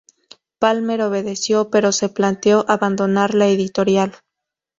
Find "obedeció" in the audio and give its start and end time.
1.03-1.69